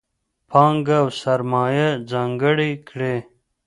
[0.49, 3.15] پانګه او سرمایه ځانګړې کړي.